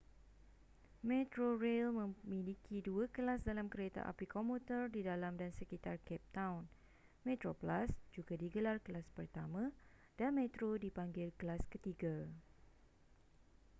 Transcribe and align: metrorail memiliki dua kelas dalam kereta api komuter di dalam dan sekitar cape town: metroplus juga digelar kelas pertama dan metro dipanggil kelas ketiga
metrorail 1.09 1.89
memiliki 2.01 2.77
dua 2.87 3.05
kelas 3.15 3.37
dalam 3.49 3.67
kereta 3.73 4.01
api 4.11 4.25
komuter 4.35 4.81
di 4.95 5.01
dalam 5.09 5.33
dan 5.41 5.51
sekitar 5.59 5.95
cape 6.07 6.25
town: 6.37 6.61
metroplus 7.27 7.91
juga 8.15 8.33
digelar 8.43 8.77
kelas 8.85 9.05
pertama 9.17 9.63
dan 10.19 10.31
metro 10.41 10.71
dipanggil 10.85 11.29
kelas 11.39 11.61
ketiga 11.73 12.15